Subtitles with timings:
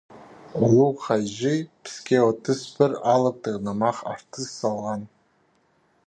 [0.67, 1.51] Улуғ хайҷы
[1.83, 5.05] піске отыс пір алыптығ нымах артыс салған.